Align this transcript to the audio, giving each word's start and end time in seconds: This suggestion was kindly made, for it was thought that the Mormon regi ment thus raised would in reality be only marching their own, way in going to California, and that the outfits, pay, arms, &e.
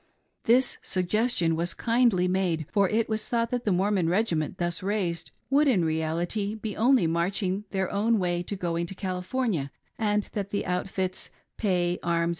This 0.45 0.79
suggestion 0.81 1.55
was 1.55 1.75
kindly 1.75 2.27
made, 2.27 2.65
for 2.71 2.89
it 2.89 3.07
was 3.07 3.29
thought 3.29 3.51
that 3.51 3.65
the 3.65 3.71
Mormon 3.71 4.09
regi 4.09 4.33
ment 4.35 4.57
thus 4.57 4.81
raised 4.81 5.29
would 5.51 5.67
in 5.67 5.85
reality 5.85 6.55
be 6.55 6.75
only 6.75 7.05
marching 7.05 7.65
their 7.69 7.87
own, 7.91 8.17
way 8.17 8.39
in 8.49 8.57
going 8.57 8.87
to 8.87 8.95
California, 8.95 9.69
and 9.99 10.23
that 10.33 10.49
the 10.49 10.65
outfits, 10.65 11.29
pay, 11.59 11.99
arms, 12.01 12.29
&e. 12.29 12.29